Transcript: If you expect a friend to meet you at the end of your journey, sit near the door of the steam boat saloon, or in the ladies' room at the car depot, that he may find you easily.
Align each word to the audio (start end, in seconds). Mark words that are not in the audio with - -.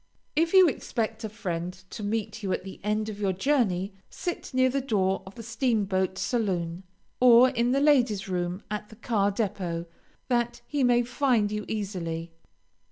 If 0.35 0.53
you 0.53 0.67
expect 0.67 1.23
a 1.23 1.29
friend 1.29 1.73
to 1.91 2.01
meet 2.01 2.41
you 2.41 2.51
at 2.53 2.63
the 2.63 2.79
end 2.83 3.07
of 3.07 3.19
your 3.19 3.33
journey, 3.33 3.93
sit 4.09 4.51
near 4.51 4.67
the 4.67 4.81
door 4.81 5.21
of 5.27 5.35
the 5.35 5.43
steam 5.43 5.85
boat 5.85 6.17
saloon, 6.17 6.81
or 7.19 7.49
in 7.51 7.71
the 7.71 7.79
ladies' 7.81 8.27
room 8.27 8.63
at 8.71 8.89
the 8.89 8.95
car 8.95 9.29
depot, 9.29 9.85
that 10.27 10.61
he 10.65 10.83
may 10.83 11.03
find 11.03 11.51
you 11.51 11.65
easily. 11.67 12.31